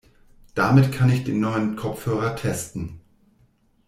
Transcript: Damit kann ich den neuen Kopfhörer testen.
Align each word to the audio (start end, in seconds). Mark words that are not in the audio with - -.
Damit 0.55 0.91
kann 0.93 1.11
ich 1.11 1.25
den 1.25 1.39
neuen 1.41 1.75
Kopfhörer 1.75 2.35
testen. 2.35 3.01